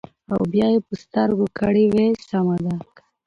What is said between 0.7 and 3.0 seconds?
يې پۀ سترګو کړې وې سمه ده ـ